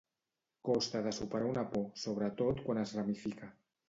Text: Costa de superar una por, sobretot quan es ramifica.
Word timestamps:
Costa 0.69 1.01
de 1.07 1.11
superar 1.17 1.49
una 1.49 1.63
por, 1.73 1.83
sobretot 2.05 2.65
quan 2.65 2.81
es 2.85 2.95
ramifica. 3.01 3.51